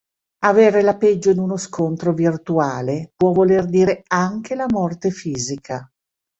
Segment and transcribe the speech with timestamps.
[0.45, 5.87] Avere la peggio in uno scontro virtuale può voler dire anche la morte fisica.